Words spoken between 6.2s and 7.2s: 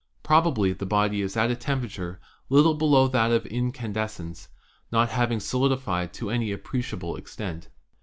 any appreciable